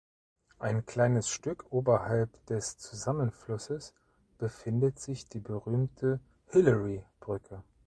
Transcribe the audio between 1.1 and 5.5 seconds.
Stück oberhalb des Zusammenflusses befindet sich die